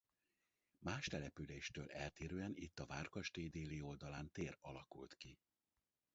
[0.79, 5.37] Más településtől eltérően itt a várkastély déli oldalán tér alakult ki.